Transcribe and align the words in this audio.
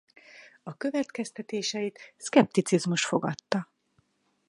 A 0.63 0.73
következtetéseit 0.77 2.13
szkepticizmus 2.17 3.05
fogadta. 3.05 3.69